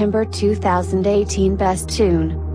[0.00, 2.49] September 2018 Best Tune.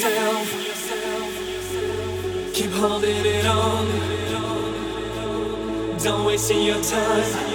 [0.00, 0.48] Yourself.
[2.54, 3.86] Keep holding it on.
[5.98, 7.47] Don't waste your time.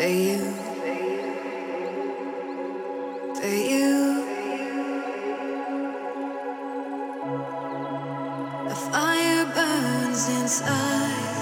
[0.00, 0.38] Say you.
[3.34, 4.24] Say you.
[8.66, 11.36] The fire burns inside.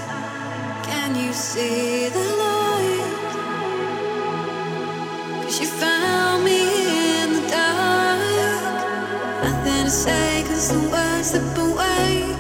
[0.83, 3.31] Can you see the light?
[5.45, 8.65] Cause you found me in the dark.
[9.45, 12.38] Nothing to say, cause the words slip away.